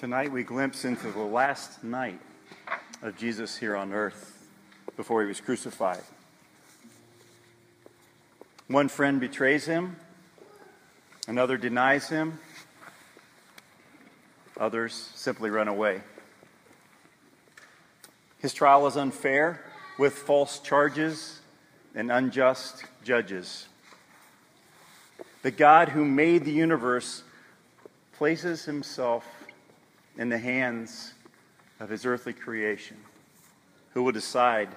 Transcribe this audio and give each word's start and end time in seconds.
Tonight 0.00 0.32
we 0.32 0.44
glimpse 0.44 0.86
into 0.86 1.12
the 1.12 1.18
last 1.18 1.84
night 1.84 2.18
of 3.02 3.18
Jesus 3.18 3.58
here 3.58 3.76
on 3.76 3.92
earth 3.92 4.48
before 4.96 5.20
he 5.20 5.28
was 5.28 5.42
crucified. 5.42 6.00
One 8.66 8.88
friend 8.88 9.20
betrays 9.20 9.66
him, 9.66 9.96
another 11.28 11.58
denies 11.58 12.08
him, 12.08 12.38
others 14.58 14.94
simply 15.16 15.50
run 15.50 15.68
away. 15.68 16.00
His 18.38 18.54
trial 18.54 18.86
is 18.86 18.96
unfair 18.96 19.62
with 19.98 20.14
false 20.14 20.60
charges 20.60 21.42
and 21.94 22.10
unjust 22.10 22.84
judges. 23.04 23.68
The 25.42 25.50
God 25.50 25.90
who 25.90 26.06
made 26.06 26.46
the 26.46 26.52
universe 26.52 27.22
places 28.14 28.64
himself 28.64 29.26
in 30.16 30.28
the 30.28 30.38
hands 30.38 31.14
of 31.78 31.88
his 31.88 32.04
earthly 32.04 32.32
creation, 32.32 32.96
who 33.94 34.02
will 34.02 34.12
decide 34.12 34.68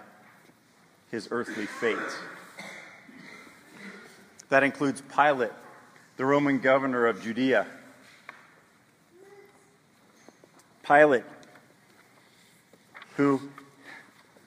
his 1.11 1.27
earthly 1.31 1.65
fate. 1.65 1.97
That 4.49 4.63
includes 4.63 5.01
Pilate, 5.01 5.51
the 6.17 6.25
Roman 6.25 6.59
governor 6.59 7.07
of 7.07 7.21
Judea. 7.21 7.67
Pilate, 10.83 11.23
who, 13.15 13.41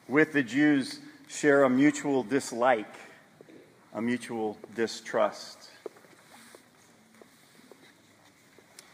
with 0.08 0.32
the 0.32 0.42
Jews, 0.42 1.00
share 1.28 1.64
a 1.64 1.70
mutual 1.70 2.22
dislike, 2.22 2.94
a 3.94 4.00
mutual 4.00 4.58
distrust. 4.74 5.70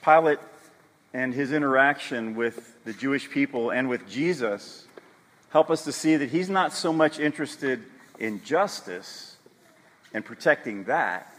Pilate 0.03 0.39
and 1.15 1.35
his 1.35 1.53
interaction 1.53 2.35
with 2.35 2.83
the 2.85 2.93
Jewish 2.93 3.31
people 3.31 3.71
and 3.71 3.89
with 3.89 4.09
Jesus 4.09 4.87
help 5.51 5.71
us 5.71 5.85
to 5.85 5.93
see 5.93 6.17
that 6.17 6.31
he's 6.31 6.49
not 6.49 6.73
so 6.73 6.93
much 6.93 7.19
interested 7.19 7.85
in 8.19 8.43
justice 8.43 9.37
and 10.15 10.25
protecting 10.25 10.85
that 10.85 11.35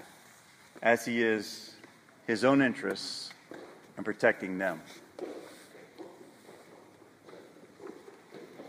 as 0.81 1.05
he 1.05 1.23
is 1.23 1.73
his 2.27 2.43
own 2.43 2.61
interests 2.61 3.31
and 3.97 4.05
protecting 4.05 4.57
them. 4.57 4.81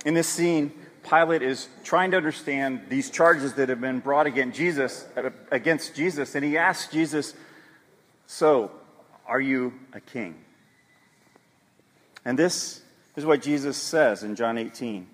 In 0.05 0.15
this 0.15 0.29
scene, 0.29 0.73
Pilate 1.03 1.43
is 1.43 1.69
trying 1.83 2.11
to 2.13 2.17
understand 2.17 2.83
these 2.89 3.11
charges 3.11 3.55
that 3.55 3.69
have 3.69 3.81
been 3.81 4.01
brought 4.01 4.27
against 4.27 4.57
Jesus, 4.57 5.07
against 5.51 5.95
Jesus, 5.95 6.35
and 6.35 6.45
he 6.45 6.57
asks 6.57 6.91
Jesus, 6.93 7.35
"So, 8.27 8.71
are 9.27 9.41
you 9.41 9.75
a 9.93 10.01
king?" 10.01 10.43
And 12.25 12.39
this 12.39 12.83
is 13.17 13.27
what 13.27 13.43
Jesus 13.43 13.77
says 13.77 14.23
in 14.23 14.37
John 14.37 14.59
18 14.59 15.07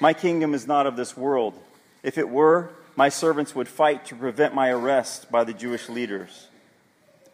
My 0.00 0.12
kingdom 0.12 0.54
is 0.54 0.66
not 0.66 0.86
of 0.86 0.96
this 0.96 1.16
world. 1.16 1.58
If 2.02 2.18
it 2.18 2.28
were, 2.28 2.70
my 2.96 3.08
servants 3.08 3.54
would 3.54 3.68
fight 3.68 4.06
to 4.06 4.14
prevent 4.14 4.54
my 4.54 4.70
arrest 4.70 5.30
by 5.30 5.44
the 5.44 5.52
Jewish 5.52 5.88
leaders. 5.88 6.48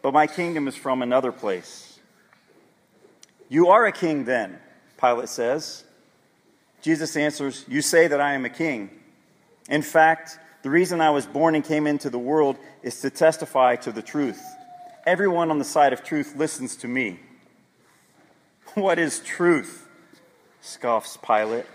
But 0.03 0.15
my 0.15 0.27
kingdom 0.27 0.69
is 0.69 0.77
from 0.77 1.03
another 1.03 1.33
place. 1.33 1.99
You 3.49 3.69
are 3.69 3.85
a 3.85 3.93
king 3.93 4.25
then, 4.25 4.59
Pilate 4.99 5.29
says. 5.29 5.85
Jesus 6.83 7.17
answers, 7.17 7.65
You 7.69 7.83
say 7.83 8.07
that 8.07 8.21
I 8.21 8.35
am 8.35 8.45
a 8.45 8.51
king. 8.51 8.91
In 9.69 9.83
fact, 9.83 10.39
the 10.63 10.71
reason 10.71 11.01
I 11.01 11.11
was 11.11 11.27
born 11.27 11.55
and 11.55 11.65
came 11.65 11.87
into 11.87 12.11
the 12.11 12.19
world 12.19 12.57
is 12.83 13.01
to 13.01 13.11
testify 13.11 13.77
to 13.77 13.93
the 13.93 14.03
truth. 14.03 14.41
Everyone 15.07 15.51
on 15.51 15.59
the 15.59 15.65
side 15.65 15.93
of 15.93 16.05
truth 16.05 16.37
listens 16.37 16.77
to 16.77 16.89
me. 16.89 17.19
What 18.75 18.99
is 18.99 19.21
truth? 19.21 19.89
scoffs 20.61 21.17
Pilate. 21.17 21.67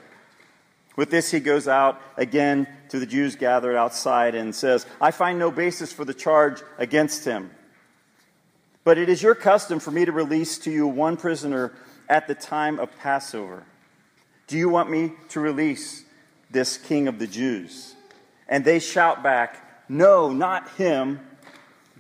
With 0.96 1.10
this, 1.10 1.32
he 1.32 1.40
goes 1.40 1.68
out 1.68 2.02
again 2.16 2.68
to 2.90 3.00
the 3.00 3.06
Jews 3.06 3.36
gathered 3.36 3.76
outside 3.76 4.36
and 4.36 4.56
says, 4.56 4.86
I 5.02 5.12
find 5.12 5.38
no 5.38 5.52
basis 5.52 5.92
for 5.92 6.06
the 6.06 6.14
charge 6.14 6.62
against 6.78 7.26
him. 7.26 7.52
But 8.84 8.98
it 8.98 9.10
is 9.10 9.22
your 9.22 9.36
custom 9.36 9.80
for 9.80 9.92
me 9.92 10.06
to 10.06 10.12
release 10.12 10.58
to 10.60 10.72
you 10.72 10.88
one 10.88 11.18
prisoner 11.18 11.74
at 12.08 12.28
the 12.28 12.36
time 12.36 12.80
of 12.80 12.96
Passover. 12.98 13.64
Do 14.48 14.58
you 14.58 14.70
want 14.70 14.90
me 14.90 15.14
to 15.30 15.40
release 15.40 16.06
this 16.52 16.78
king 16.78 17.08
of 17.08 17.20
the 17.20 17.28
Jews? 17.28 17.96
And 18.48 18.64
they 18.64 18.80
shout 18.80 19.24
back, 19.24 19.90
No, 19.90 20.32
not 20.32 20.70
him. 20.78 21.20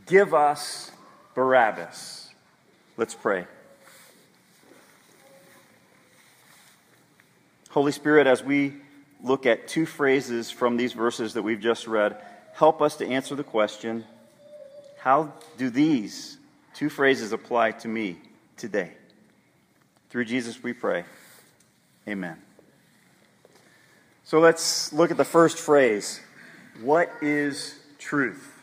Give 0.05 0.33
us 0.33 0.91
Barabbas. 1.33 2.29
Let's 2.95 3.15
pray. 3.15 3.47
Holy 7.75 7.91
Spirit, 7.91 8.25
as 8.25 8.41
we 8.41 8.71
look 9.21 9.45
at 9.45 9.67
two 9.67 9.85
phrases 9.85 10.49
from 10.49 10.77
these 10.77 10.93
verses 10.93 11.33
that 11.33 11.41
we've 11.41 11.59
just 11.59 11.87
read, 11.87 12.15
help 12.53 12.81
us 12.81 12.95
to 12.95 13.05
answer 13.05 13.35
the 13.35 13.43
question 13.43 14.05
how 14.97 15.33
do 15.57 15.69
these 15.69 16.37
two 16.73 16.87
phrases 16.87 17.33
apply 17.33 17.71
to 17.71 17.89
me 17.89 18.15
today? 18.55 18.93
Through 20.09 20.23
Jesus 20.23 20.63
we 20.63 20.71
pray. 20.71 21.03
Amen. 22.07 22.37
So 24.23 24.39
let's 24.39 24.93
look 24.93 25.11
at 25.11 25.17
the 25.17 25.25
first 25.25 25.57
phrase 25.57 26.21
What 26.81 27.11
is 27.21 27.77
truth? 27.99 28.53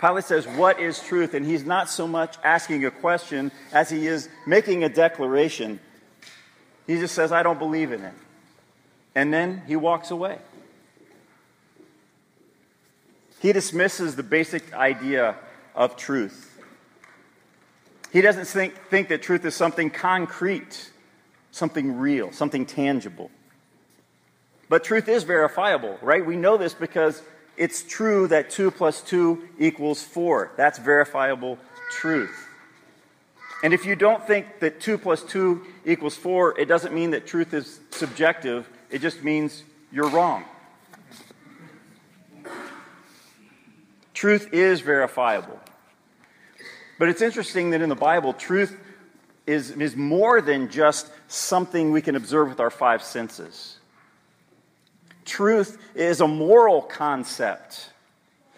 Pilate 0.00 0.24
says, 0.24 0.48
What 0.48 0.80
is 0.80 0.98
truth? 0.98 1.34
And 1.34 1.46
he's 1.46 1.64
not 1.64 1.88
so 1.88 2.08
much 2.08 2.34
asking 2.42 2.84
a 2.86 2.90
question 2.90 3.52
as 3.72 3.88
he 3.88 4.08
is 4.08 4.28
making 4.48 4.82
a 4.82 4.88
declaration. 4.88 5.78
He 6.88 6.96
just 6.96 7.14
says, 7.14 7.30
I 7.30 7.44
don't 7.44 7.60
believe 7.60 7.92
in 7.92 8.02
it. 8.02 8.14
And 9.14 9.32
then 9.32 9.62
he 9.66 9.76
walks 9.76 10.10
away. 10.10 10.38
He 13.40 13.52
dismisses 13.52 14.16
the 14.16 14.22
basic 14.22 14.72
idea 14.72 15.36
of 15.74 15.96
truth. 15.96 16.48
He 18.12 18.20
doesn't 18.20 18.44
think, 18.44 18.76
think 18.88 19.08
that 19.08 19.22
truth 19.22 19.44
is 19.44 19.54
something 19.54 19.90
concrete, 19.90 20.90
something 21.50 21.98
real, 21.98 22.30
something 22.30 22.66
tangible. 22.66 23.30
But 24.68 24.84
truth 24.84 25.08
is 25.08 25.24
verifiable, 25.24 25.98
right? 26.02 26.24
We 26.24 26.36
know 26.36 26.56
this 26.56 26.72
because 26.72 27.22
it's 27.56 27.82
true 27.82 28.28
that 28.28 28.50
2 28.50 28.70
plus 28.70 29.02
2 29.02 29.48
equals 29.58 30.02
4. 30.02 30.52
That's 30.56 30.78
verifiable 30.78 31.58
truth. 31.90 32.48
And 33.62 33.72
if 33.72 33.86
you 33.86 33.94
don't 33.94 34.26
think 34.26 34.60
that 34.60 34.80
2 34.80 34.98
plus 34.98 35.22
2 35.22 35.64
equals 35.84 36.16
4, 36.16 36.58
it 36.58 36.66
doesn't 36.66 36.94
mean 36.94 37.10
that 37.10 37.26
truth 37.26 37.54
is 37.54 37.80
subjective. 37.90 38.68
It 38.92 39.00
just 39.00 39.24
means 39.24 39.64
you're 39.90 40.08
wrong. 40.08 40.44
Truth 44.12 44.52
is 44.52 44.82
verifiable. 44.82 45.58
But 46.98 47.08
it's 47.08 47.22
interesting 47.22 47.70
that 47.70 47.80
in 47.80 47.88
the 47.88 47.96
Bible, 47.96 48.34
truth 48.34 48.78
is, 49.46 49.70
is 49.70 49.96
more 49.96 50.40
than 50.40 50.70
just 50.70 51.10
something 51.26 51.90
we 51.90 52.02
can 52.02 52.14
observe 52.14 52.50
with 52.50 52.60
our 52.60 52.70
five 52.70 53.02
senses. 53.02 53.78
Truth 55.24 55.78
is 55.94 56.20
a 56.20 56.28
moral 56.28 56.82
concept. 56.82 57.90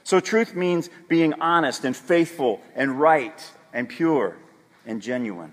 So, 0.02 0.20
truth 0.20 0.54
means 0.54 0.90
being 1.08 1.34
honest 1.40 1.84
and 1.84 1.96
faithful 1.96 2.60
and 2.74 3.00
right 3.00 3.52
and 3.72 3.88
pure 3.88 4.36
and 4.84 5.00
genuine. 5.00 5.52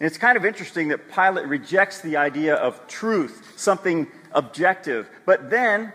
And 0.00 0.06
it's 0.06 0.18
kind 0.18 0.36
of 0.36 0.44
interesting 0.44 0.88
that 0.88 1.10
Pilate 1.12 1.46
rejects 1.46 2.00
the 2.00 2.16
idea 2.16 2.54
of 2.54 2.86
truth, 2.86 3.54
something 3.56 4.06
objective. 4.32 5.08
But 5.24 5.50
then 5.50 5.92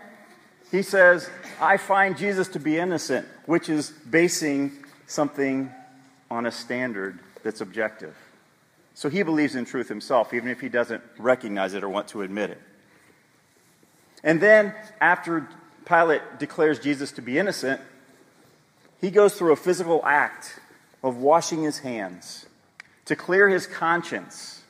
he 0.70 0.82
says, 0.82 1.30
I 1.60 1.78
find 1.78 2.16
Jesus 2.16 2.48
to 2.48 2.58
be 2.58 2.78
innocent, 2.78 3.26
which 3.46 3.68
is 3.68 3.90
basing 3.90 4.72
something 5.06 5.70
on 6.30 6.44
a 6.44 6.50
standard 6.50 7.18
that's 7.42 7.60
objective. 7.62 8.14
So 8.94 9.08
he 9.08 9.22
believes 9.22 9.54
in 9.54 9.64
truth 9.64 9.88
himself, 9.88 10.34
even 10.34 10.50
if 10.50 10.60
he 10.60 10.68
doesn't 10.68 11.02
recognize 11.18 11.74
it 11.74 11.82
or 11.82 11.88
want 11.88 12.08
to 12.08 12.22
admit 12.22 12.50
it. 12.50 12.60
And 14.22 14.40
then, 14.40 14.74
after 15.00 15.48
Pilate 15.84 16.38
declares 16.38 16.78
Jesus 16.78 17.12
to 17.12 17.22
be 17.22 17.38
innocent, 17.38 17.80
he 19.00 19.10
goes 19.10 19.34
through 19.34 19.52
a 19.52 19.56
physical 19.56 20.00
act 20.04 20.58
of 21.02 21.16
washing 21.18 21.62
his 21.62 21.80
hands 21.80 22.46
to 23.06 23.16
clear 23.16 23.48
his 23.48 23.66
conscience 23.66 24.62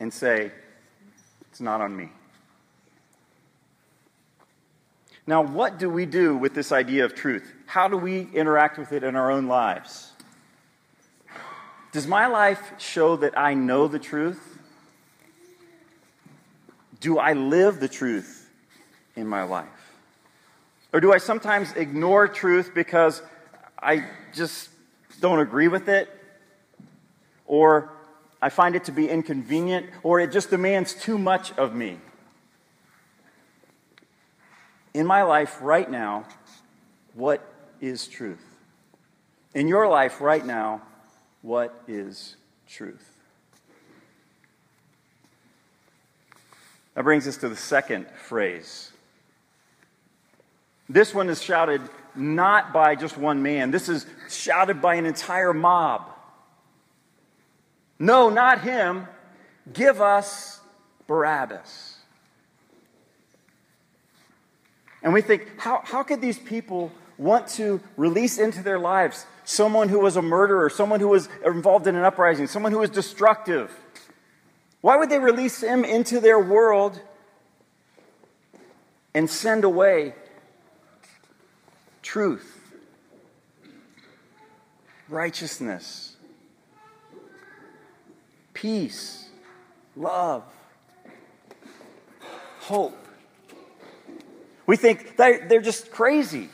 and 0.00 0.12
say, 0.12 0.50
It's 1.50 1.60
not 1.60 1.80
on 1.80 1.96
me. 1.96 2.08
Now, 5.26 5.42
what 5.42 5.78
do 5.78 5.88
we 5.88 6.06
do 6.06 6.36
with 6.36 6.54
this 6.54 6.72
idea 6.72 7.04
of 7.04 7.14
truth? 7.14 7.52
How 7.66 7.86
do 7.86 7.96
we 7.96 8.28
interact 8.34 8.78
with 8.78 8.92
it 8.92 9.04
in 9.04 9.14
our 9.14 9.30
own 9.30 9.46
lives? 9.46 10.10
Does 11.92 12.06
my 12.06 12.26
life 12.26 12.72
show 12.78 13.16
that 13.16 13.38
I 13.38 13.54
know 13.54 13.86
the 13.86 13.98
truth? 13.98 14.58
Do 17.00 17.18
I 17.18 17.34
live 17.34 17.80
the 17.80 17.88
truth 17.88 18.50
in 19.14 19.26
my 19.26 19.42
life? 19.42 19.68
Or 20.92 21.00
do 21.00 21.12
I 21.12 21.18
sometimes 21.18 21.72
ignore 21.74 22.26
truth 22.28 22.72
because 22.74 23.22
I 23.80 24.06
just 24.34 24.70
don't 25.20 25.38
agree 25.38 25.68
with 25.68 25.88
it 25.88 26.21
or 27.52 27.92
I 28.40 28.48
find 28.48 28.74
it 28.74 28.84
to 28.84 28.92
be 28.92 29.10
inconvenient, 29.10 29.84
or 30.02 30.20
it 30.20 30.32
just 30.32 30.48
demands 30.48 30.94
too 30.94 31.18
much 31.18 31.52
of 31.58 31.74
me. 31.74 31.98
In 34.94 35.04
my 35.04 35.22
life 35.24 35.58
right 35.60 35.88
now, 35.90 36.24
what 37.12 37.46
is 37.78 38.06
truth? 38.08 38.42
In 39.52 39.68
your 39.68 39.86
life 39.86 40.22
right 40.22 40.44
now, 40.46 40.80
what 41.42 41.78
is 41.86 42.36
truth? 42.66 43.06
That 46.94 47.04
brings 47.04 47.28
us 47.28 47.36
to 47.36 47.50
the 47.50 47.56
second 47.56 48.06
phrase. 48.28 48.92
This 50.88 51.12
one 51.12 51.28
is 51.28 51.42
shouted 51.42 51.82
not 52.14 52.72
by 52.72 52.94
just 52.94 53.18
one 53.18 53.42
man, 53.42 53.72
this 53.72 53.90
is 53.90 54.06
shouted 54.30 54.80
by 54.80 54.94
an 54.94 55.04
entire 55.04 55.52
mob. 55.52 56.08
No, 58.02 58.30
not 58.30 58.62
him. 58.62 59.06
Give 59.72 60.00
us 60.00 60.58
Barabbas. 61.06 61.98
And 65.04 65.12
we 65.12 65.22
think, 65.22 65.46
how, 65.56 65.82
how 65.84 66.02
could 66.02 66.20
these 66.20 66.36
people 66.36 66.90
want 67.16 67.46
to 67.50 67.80
release 67.96 68.38
into 68.38 68.60
their 68.60 68.80
lives 68.80 69.24
someone 69.44 69.88
who 69.88 70.00
was 70.00 70.16
a 70.16 70.22
murderer, 70.22 70.68
someone 70.68 70.98
who 70.98 71.06
was 71.06 71.28
involved 71.46 71.86
in 71.86 71.94
an 71.94 72.02
uprising, 72.02 72.48
someone 72.48 72.72
who 72.72 72.80
was 72.80 72.90
destructive? 72.90 73.72
Why 74.80 74.96
would 74.96 75.08
they 75.08 75.20
release 75.20 75.62
him 75.62 75.84
into 75.84 76.18
their 76.18 76.40
world 76.40 77.00
and 79.14 79.30
send 79.30 79.62
away 79.62 80.16
truth, 82.02 82.68
righteousness, 85.08 86.11
peace, 88.62 89.26
love, 89.96 90.44
hope? 92.60 92.96
We 94.66 94.76
think 94.76 95.16
they're 95.16 95.60
just 95.60 95.90
crazy. 95.90 96.48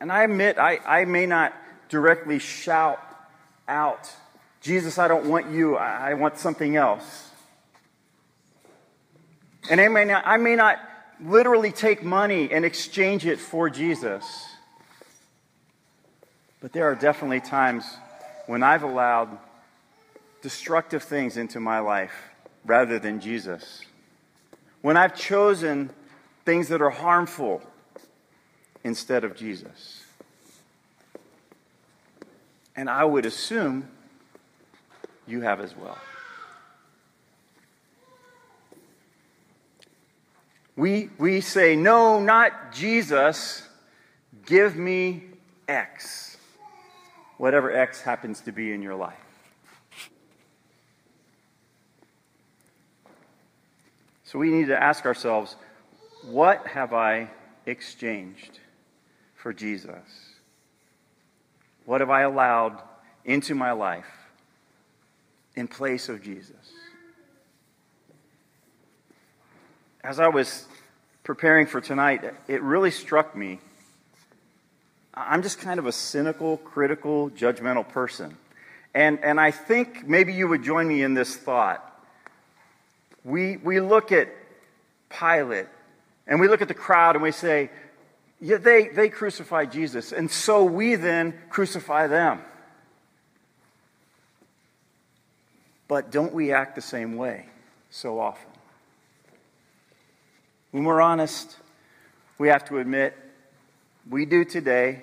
And 0.00 0.10
I 0.10 0.24
admit, 0.24 0.58
I, 0.58 0.78
I 0.78 1.04
may 1.04 1.26
not 1.26 1.54
directly 1.88 2.40
shout 2.40 2.98
out, 3.68 4.10
Jesus, 4.60 4.98
I 4.98 5.06
don't 5.06 5.26
want 5.26 5.52
you, 5.52 5.76
I, 5.76 6.10
I 6.10 6.14
want 6.14 6.38
something 6.38 6.74
else. 6.74 7.30
And 9.70 9.80
I 9.80 9.86
may, 9.86 10.06
not, 10.06 10.24
I 10.26 10.38
may 10.38 10.56
not 10.56 10.80
literally 11.24 11.70
take 11.70 12.02
money 12.02 12.50
and 12.50 12.64
exchange 12.64 13.26
it 13.26 13.38
for 13.38 13.70
Jesus. 13.70 14.50
But 16.60 16.72
there 16.72 16.84
are 16.84 16.94
definitely 16.94 17.40
times 17.40 17.84
when 18.46 18.62
I've 18.62 18.82
allowed 18.82 19.38
destructive 20.42 21.02
things 21.02 21.36
into 21.36 21.60
my 21.60 21.80
life 21.80 22.12
rather 22.64 22.98
than 22.98 23.20
Jesus. 23.20 23.82
When 24.82 24.96
I've 24.96 25.14
chosen 25.14 25.90
things 26.44 26.68
that 26.68 26.82
are 26.82 26.90
harmful 26.90 27.62
instead 28.84 29.24
of 29.24 29.36
Jesus. 29.36 30.04
And 32.76 32.88
I 32.88 33.04
would 33.04 33.26
assume 33.26 33.88
you 35.26 35.42
have 35.42 35.60
as 35.60 35.76
well. 35.76 35.98
We, 40.76 41.10
we 41.18 41.42
say, 41.42 41.76
no, 41.76 42.20
not 42.20 42.72
Jesus. 42.72 43.68
Give 44.46 44.76
me 44.76 45.24
X. 45.68 46.29
Whatever 47.40 47.74
X 47.74 48.02
happens 48.02 48.42
to 48.42 48.52
be 48.52 48.70
in 48.70 48.82
your 48.82 48.94
life. 48.94 49.16
So 54.24 54.38
we 54.38 54.50
need 54.50 54.66
to 54.66 54.76
ask 54.76 55.06
ourselves 55.06 55.56
what 56.26 56.66
have 56.66 56.92
I 56.92 57.30
exchanged 57.64 58.58
for 59.36 59.54
Jesus? 59.54 59.94
What 61.86 62.02
have 62.02 62.10
I 62.10 62.20
allowed 62.20 62.82
into 63.24 63.54
my 63.54 63.72
life 63.72 64.28
in 65.56 65.66
place 65.66 66.10
of 66.10 66.22
Jesus? 66.22 66.72
As 70.04 70.20
I 70.20 70.28
was 70.28 70.66
preparing 71.24 71.66
for 71.66 71.80
tonight, 71.80 72.22
it 72.48 72.60
really 72.60 72.90
struck 72.90 73.34
me. 73.34 73.60
I'm 75.14 75.42
just 75.42 75.58
kind 75.58 75.78
of 75.78 75.86
a 75.86 75.92
cynical, 75.92 76.56
critical, 76.58 77.30
judgmental 77.30 77.88
person. 77.88 78.36
And, 78.94 79.22
and 79.22 79.40
I 79.40 79.50
think 79.50 80.06
maybe 80.06 80.32
you 80.32 80.48
would 80.48 80.62
join 80.62 80.88
me 80.88 81.02
in 81.02 81.14
this 81.14 81.36
thought. 81.36 81.86
We, 83.24 83.56
we 83.56 83.80
look 83.80 84.12
at 84.12 84.28
Pilate 85.08 85.66
and 86.26 86.40
we 86.40 86.48
look 86.48 86.62
at 86.62 86.68
the 86.68 86.74
crowd 86.74 87.16
and 87.16 87.22
we 87.22 87.32
say, 87.32 87.70
yeah, 88.40 88.56
they, 88.56 88.88
they 88.88 89.10
crucified 89.10 89.70
Jesus, 89.70 90.12
and 90.12 90.30
so 90.30 90.64
we 90.64 90.94
then 90.94 91.34
crucify 91.50 92.06
them. 92.06 92.40
But 95.88 96.10
don't 96.10 96.32
we 96.32 96.52
act 96.52 96.74
the 96.74 96.80
same 96.80 97.16
way 97.16 97.46
so 97.90 98.18
often? 98.18 98.48
When 100.70 100.84
we're 100.84 101.02
honest, 101.02 101.54
we 102.38 102.48
have 102.48 102.64
to 102.66 102.78
admit 102.78 103.14
we 104.08 104.24
do 104.24 104.44
today 104.44 105.02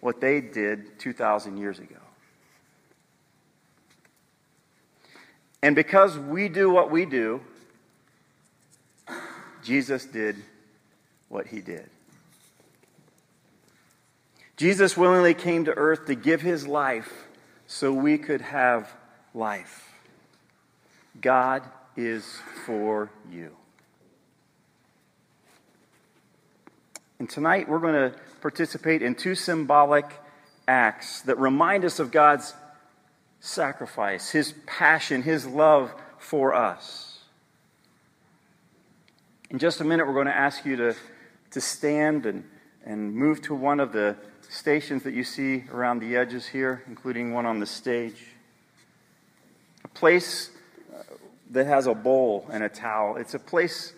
what 0.00 0.20
they 0.20 0.40
did 0.40 0.98
2,000 0.98 1.56
years 1.56 1.78
ago. 1.78 1.96
And 5.62 5.74
because 5.74 6.16
we 6.16 6.48
do 6.48 6.70
what 6.70 6.90
we 6.90 7.04
do, 7.04 7.40
Jesus 9.62 10.04
did 10.04 10.36
what 11.28 11.48
he 11.48 11.60
did. 11.60 11.88
Jesus 14.56 14.96
willingly 14.96 15.34
came 15.34 15.64
to 15.66 15.72
earth 15.72 16.06
to 16.06 16.14
give 16.14 16.40
his 16.40 16.66
life 16.66 17.12
so 17.66 17.92
we 17.92 18.18
could 18.18 18.40
have 18.40 18.92
life. 19.34 19.92
God 21.20 21.62
is 21.96 22.24
for 22.64 23.10
you. 23.30 23.57
And 27.18 27.28
tonight 27.28 27.68
we're 27.68 27.80
going 27.80 28.12
to 28.12 28.16
participate 28.40 29.02
in 29.02 29.16
two 29.16 29.34
symbolic 29.34 30.04
acts 30.68 31.22
that 31.22 31.36
remind 31.38 31.84
us 31.84 31.98
of 31.98 32.12
God's 32.12 32.54
sacrifice, 33.40 34.30
his 34.30 34.54
passion, 34.66 35.22
his 35.22 35.44
love 35.44 35.92
for 36.18 36.54
us. 36.54 37.18
In 39.50 39.58
just 39.58 39.80
a 39.80 39.84
minute, 39.84 40.06
we're 40.06 40.14
going 40.14 40.26
to 40.26 40.36
ask 40.36 40.64
you 40.64 40.76
to, 40.76 40.94
to 41.50 41.60
stand 41.60 42.24
and, 42.24 42.44
and 42.84 43.12
move 43.12 43.42
to 43.42 43.54
one 43.54 43.80
of 43.80 43.92
the 43.92 44.14
stations 44.48 45.02
that 45.02 45.14
you 45.14 45.24
see 45.24 45.64
around 45.72 45.98
the 45.98 46.16
edges 46.16 46.46
here, 46.46 46.84
including 46.86 47.32
one 47.32 47.46
on 47.46 47.58
the 47.58 47.66
stage. 47.66 48.26
A 49.84 49.88
place 49.88 50.50
uh, 50.94 51.02
that 51.50 51.66
has 51.66 51.86
a 51.88 51.94
bowl 51.94 52.46
and 52.52 52.62
a 52.62 52.68
towel. 52.68 53.16
It's 53.16 53.34
a 53.34 53.38
place 53.40 53.92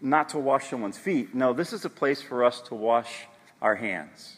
not 0.00 0.30
to 0.30 0.38
wash 0.38 0.70
someone's 0.70 0.98
feet. 0.98 1.34
No, 1.34 1.52
this 1.52 1.72
is 1.72 1.84
a 1.84 1.90
place 1.90 2.20
for 2.22 2.44
us 2.44 2.60
to 2.62 2.74
wash 2.74 3.26
our 3.62 3.74
hands. 3.74 4.36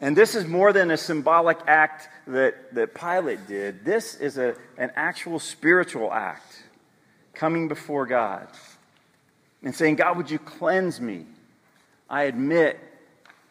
And 0.00 0.16
this 0.16 0.34
is 0.34 0.46
more 0.46 0.72
than 0.72 0.90
a 0.90 0.96
symbolic 0.96 1.58
act 1.66 2.08
that, 2.26 2.74
that 2.74 2.94
Pilate 2.94 3.46
did. 3.46 3.84
This 3.84 4.16
is 4.16 4.36
a, 4.36 4.56
an 4.76 4.90
actual 4.96 5.38
spiritual 5.38 6.12
act 6.12 6.64
coming 7.34 7.68
before 7.68 8.06
God 8.06 8.48
and 9.62 9.74
saying, 9.74 9.96
God, 9.96 10.16
would 10.16 10.30
you 10.30 10.40
cleanse 10.40 11.00
me? 11.00 11.26
I 12.10 12.24
admit 12.24 12.80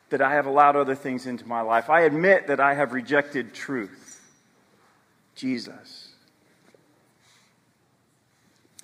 that 0.10 0.22
I 0.22 0.34
have 0.34 0.46
allowed 0.46 0.75
other 0.75 0.93
things 0.93 1.25
into 1.25 1.48
my 1.48 1.62
life. 1.62 1.89
I 1.89 2.01
admit 2.01 2.48
that 2.48 2.60
I 2.60 2.74
have 2.74 2.91
rejected 2.91 3.53
truth. 3.53 4.22
Jesus. 5.36 6.11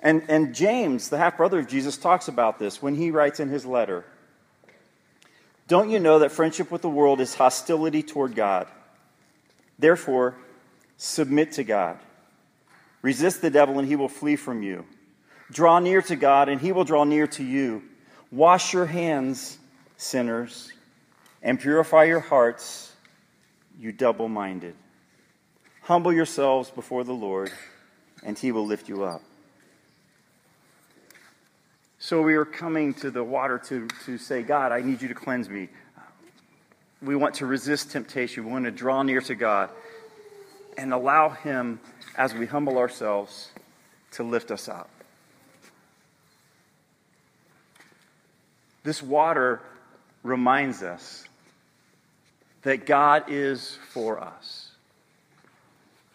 And, 0.00 0.22
and 0.28 0.54
James, 0.54 1.08
the 1.08 1.18
half 1.18 1.36
brother 1.36 1.58
of 1.58 1.66
Jesus, 1.66 1.96
talks 1.96 2.28
about 2.28 2.58
this 2.58 2.80
when 2.80 2.94
he 2.94 3.10
writes 3.10 3.40
in 3.40 3.48
his 3.48 3.66
letter 3.66 4.04
Don't 5.66 5.90
you 5.90 5.98
know 5.98 6.20
that 6.20 6.32
friendship 6.32 6.70
with 6.70 6.82
the 6.82 6.88
world 6.88 7.20
is 7.20 7.34
hostility 7.34 8.02
toward 8.02 8.34
God? 8.34 8.68
Therefore, 9.78 10.34
submit 10.96 11.52
to 11.52 11.64
God. 11.64 11.98
Resist 13.02 13.42
the 13.42 13.50
devil, 13.50 13.78
and 13.78 13.86
he 13.86 13.96
will 13.96 14.08
flee 14.08 14.36
from 14.36 14.62
you. 14.62 14.84
Draw 15.50 15.78
near 15.80 16.02
to 16.02 16.16
God, 16.16 16.48
and 16.48 16.60
he 16.60 16.72
will 16.72 16.84
draw 16.84 17.04
near 17.04 17.26
to 17.28 17.44
you. 17.44 17.82
Wash 18.30 18.72
your 18.72 18.86
hands, 18.86 19.56
sinners 19.96 20.72
and 21.42 21.60
purify 21.60 22.04
your 22.04 22.20
hearts, 22.20 22.92
you 23.78 23.92
double 23.92 24.28
minded. 24.28 24.74
Humble 25.82 26.12
yourselves 26.12 26.70
before 26.70 27.04
the 27.04 27.12
Lord, 27.12 27.50
and 28.22 28.38
he 28.38 28.52
will 28.52 28.66
lift 28.66 28.88
you 28.88 29.04
up. 29.04 29.22
So 32.08 32.22
we 32.22 32.36
are 32.36 32.46
coming 32.46 32.94
to 32.94 33.10
the 33.10 33.22
water 33.22 33.58
to, 33.66 33.86
to 34.06 34.16
say, 34.16 34.40
God, 34.40 34.72
I 34.72 34.80
need 34.80 35.02
you 35.02 35.08
to 35.08 35.14
cleanse 35.14 35.50
me. 35.50 35.68
we 37.02 37.14
want 37.14 37.34
to 37.34 37.44
resist 37.44 37.90
temptation. 37.90 38.46
We 38.46 38.50
want 38.50 38.64
to 38.64 38.70
draw 38.70 39.02
near 39.02 39.20
to 39.20 39.34
God 39.34 39.68
and 40.78 40.94
allow 40.94 41.28
Him, 41.28 41.78
as 42.16 42.32
we 42.32 42.46
humble 42.46 42.78
ourselves, 42.78 43.50
to 44.12 44.22
lift 44.22 44.50
us 44.50 44.70
up. 44.70 44.88
This 48.84 49.02
water 49.02 49.60
reminds 50.22 50.82
us 50.82 51.24
that 52.62 52.86
God 52.86 53.24
is 53.28 53.76
for 53.90 54.18
us. 54.18 54.70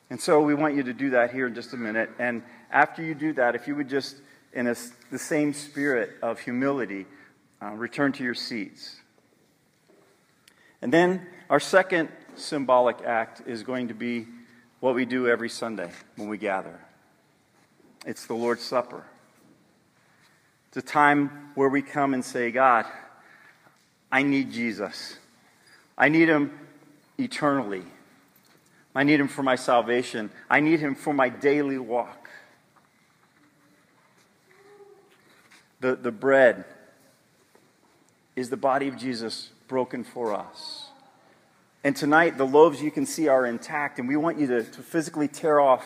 And 0.09 0.19
so 0.19 0.41
we 0.41 0.55
want 0.55 0.73
you 0.73 0.81
to 0.81 0.93
do 0.93 1.11
that 1.11 1.31
here 1.31 1.45
in 1.45 1.53
just 1.53 1.71
a 1.73 1.77
minute. 1.77 2.09
And 2.17 2.41
after 2.71 3.03
you 3.03 3.13
do 3.13 3.33
that, 3.33 3.53
if 3.53 3.67
you 3.67 3.75
would 3.75 3.89
just, 3.89 4.15
in 4.53 4.67
a, 4.67 4.75
the 5.11 5.19
same 5.19 5.53
spirit 5.53 6.11
of 6.21 6.39
humility, 6.39 7.05
uh, 7.61 7.71
return 7.71 8.11
to 8.13 8.23
your 8.23 8.35
seats. 8.35 8.97
And 10.81 10.91
then 10.91 11.25
our 11.49 11.59
second 11.59 12.09
symbolic 12.35 13.01
act 13.05 13.41
is 13.45 13.63
going 13.63 13.87
to 13.87 13.93
be 13.93 14.27
what 14.79 14.95
we 14.95 15.05
do 15.05 15.27
every 15.27 15.49
Sunday 15.49 15.91
when 16.15 16.27
we 16.27 16.37
gather 16.37 16.79
it's 18.05 18.25
the 18.25 18.33
Lord's 18.33 18.63
Supper. 18.63 19.05
It's 20.67 20.77
a 20.77 20.81
time 20.81 21.51
where 21.55 21.69
we 21.69 21.81
come 21.81 22.13
and 22.13 22.23
say, 22.23 22.51
God, 22.51 22.85
I 24.11 24.23
need 24.23 24.51
Jesus. 24.51 25.17
I 25.97 26.09
need 26.09 26.27
him 26.27 26.51
eternally. 27.17 27.83
I 28.95 29.03
need 29.03 29.19
him 29.19 29.27
for 29.27 29.43
my 29.43 29.55
salvation. 29.55 30.29
I 30.49 30.59
need 30.59 30.79
him 30.79 30.95
for 30.95 31.13
my 31.13 31.29
daily 31.29 31.77
walk. 31.77 32.22
The, 35.83 35.97
the 35.97 36.13
bread 36.13 36.63
is 38.37 38.49
the 38.49 38.55
body 38.55 38.87
of 38.87 38.95
Jesus 38.95 39.49
broken 39.67 40.05
for 40.05 40.33
us. 40.33 40.87
And 41.83 41.93
tonight, 41.93 42.37
the 42.37 42.45
loaves 42.45 42.81
you 42.81 42.89
can 42.89 43.05
see 43.05 43.27
are 43.27 43.45
intact, 43.45 43.99
and 43.99 44.07
we 44.07 44.15
want 44.15 44.39
you 44.39 44.47
to, 44.47 44.63
to 44.63 44.81
physically 44.81 45.27
tear 45.27 45.59
off 45.59 45.83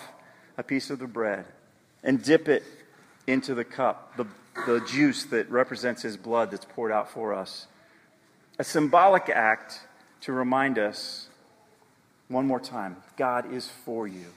a 0.56 0.62
piece 0.62 0.92
of 0.92 1.00
the 1.00 1.08
bread 1.08 1.46
and 2.04 2.22
dip 2.22 2.48
it 2.48 2.62
into 3.26 3.56
the 3.56 3.64
cup, 3.64 4.16
the, 4.18 4.28
the 4.68 4.82
juice 4.82 5.24
that 5.24 5.50
represents 5.50 6.04
his 6.04 6.16
blood 6.16 6.52
that's 6.52 6.66
poured 6.66 6.92
out 6.92 7.10
for 7.10 7.34
us. 7.34 7.66
A 8.60 8.64
symbolic 8.64 9.30
act 9.30 9.80
to 10.22 10.32
remind 10.32 10.78
us 10.78 11.28
one 12.28 12.46
more 12.46 12.60
time 12.60 12.98
God 13.18 13.52
is 13.52 13.68
for 13.84 14.08
you. 14.08 14.28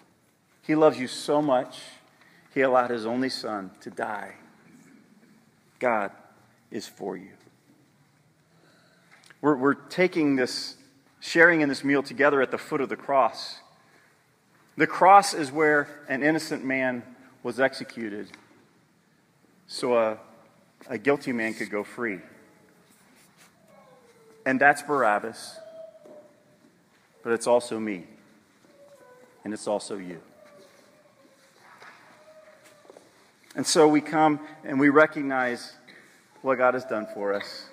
He 0.62 0.74
loves 0.74 0.98
you 0.98 1.06
so 1.06 1.42
much, 1.42 1.80
he 2.54 2.62
allowed 2.62 2.88
his 2.88 3.04
only 3.04 3.28
son 3.28 3.72
to 3.82 3.90
die. 3.90 4.36
God 5.80 6.12
is 6.70 6.86
for 6.86 7.16
you. 7.16 7.30
We're, 9.40 9.56
we're 9.56 9.74
taking 9.74 10.36
this, 10.36 10.76
sharing 11.18 11.62
in 11.62 11.68
this 11.68 11.82
meal 11.82 12.02
together 12.02 12.40
at 12.40 12.52
the 12.52 12.58
foot 12.58 12.80
of 12.80 12.88
the 12.88 12.96
cross. 12.96 13.58
The 14.76 14.86
cross 14.86 15.34
is 15.34 15.50
where 15.50 15.88
an 16.08 16.22
innocent 16.22 16.64
man 16.64 17.02
was 17.42 17.58
executed 17.58 18.28
so 19.70 19.96
a, 19.96 20.18
a 20.88 20.98
guilty 20.98 21.32
man 21.32 21.54
could 21.54 21.70
go 21.70 21.84
free. 21.84 22.18
And 24.44 24.60
that's 24.60 24.82
Barabbas, 24.82 25.56
but 27.22 27.32
it's 27.32 27.46
also 27.46 27.78
me, 27.78 28.04
and 29.44 29.54
it's 29.54 29.68
also 29.68 29.96
you. 29.96 30.20
And 33.56 33.66
so 33.66 33.88
we 33.88 34.00
come 34.00 34.40
and 34.64 34.78
we 34.78 34.88
recognize 34.88 35.74
what 36.42 36.58
God 36.58 36.74
has 36.74 36.84
done 36.84 37.06
for 37.12 37.34
us. 37.34 37.66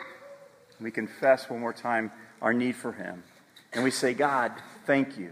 We 0.80 0.92
confess 0.92 1.50
one 1.50 1.60
more 1.60 1.74
time 1.74 2.12
our 2.42 2.54
need 2.54 2.76
for 2.76 2.92
Him. 2.92 3.24
And 3.74 3.84
we 3.84 3.92
say, 3.92 4.14
God, 4.14 4.52
thank 4.86 5.18
you. 5.18 5.32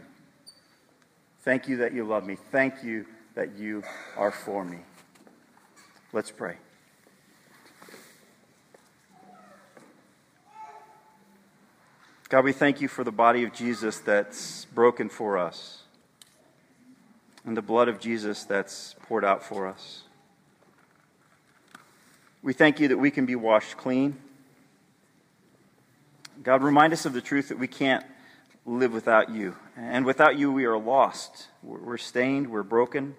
Thank 1.42 1.68
you 1.68 1.78
that 1.78 1.94
you 1.94 2.04
love 2.04 2.25
me. 2.25 2.38
Thank 2.52 2.84
you 2.84 3.06
that 3.36 3.58
you 3.58 3.84
are 4.18 4.32
for 4.32 4.64
me. 4.64 4.80
Let's 6.14 6.32
pray. 6.32 6.58
God, 12.30 12.44
we 12.44 12.54
thank 12.54 12.82
you 12.82 12.88
for 12.88 13.04
the 13.04 13.12
body 13.12 13.44
of 13.44 13.54
Jesus 13.54 14.00
that's 14.00 14.66
broken 14.66 15.10
for 15.10 15.38
us 15.38 15.84
and 17.46 17.56
the 17.56 17.62
blood 17.62 17.88
of 17.88 18.00
Jesus 18.00 18.44
that's 18.46 18.96
poured 19.04 19.24
out 19.24 19.44
for 19.44 19.68
us. 19.68 20.05
We 22.46 22.54
thank 22.54 22.80
you 22.80 22.90
that 22.90 22.98
we 22.98 23.12
can 23.12 23.25
be 23.25 23.36
washed 23.36 23.75
clean 23.75 24.22
God, 26.44 26.62
remind 26.62 26.94
us 26.94 27.08
of 27.08 27.14
the 27.14 27.22
truth 27.22 27.50
that 27.50 27.58
we 27.58 27.68
can't 27.68 28.06
live 28.68 28.94
without 28.94 29.32
you. 29.32 29.56
And 29.75 30.06
without 30.06 30.38
you, 30.38 30.52
we 30.52 30.66
are 30.66 30.78
lost. 30.78 31.48
We're 31.64 31.98
stained, 31.98 32.52
we're 32.52 32.62
broken. 32.62 33.16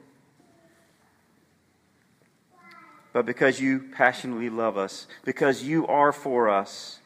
But 3.13 3.27
because 3.27 3.61
you 3.61 3.89
passionately 3.97 4.49
love 4.49 4.79
us, 4.79 5.09
because 5.25 5.65
you 5.65 5.89
are 5.89 6.13
for 6.13 6.49
us, 6.49 7.01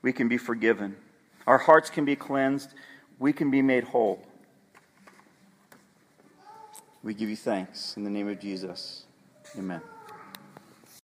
we 0.00 0.12
can 0.12 0.28
be 0.28 0.38
forgiven. 0.38 0.94
Our 1.44 1.58
hearts 1.58 1.90
can 1.90 2.04
be 2.04 2.14
cleansed. 2.14 2.72
We 3.18 3.32
can 3.32 3.50
be 3.50 3.62
made 3.62 3.82
whole. 3.82 4.22
We 7.02 7.14
give 7.14 7.28
you 7.28 7.36
thanks 7.36 7.96
in 7.96 8.04
the 8.04 8.10
name 8.10 8.28
of 8.28 8.38
Jesus. 8.38 9.06
Amen. 9.58 9.80